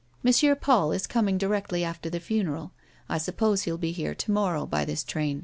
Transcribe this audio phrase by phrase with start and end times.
[0.61, 2.71] Paul is coming directly after the funeral.
[3.07, 5.39] I sup pose he'll be here to morrow, by this train."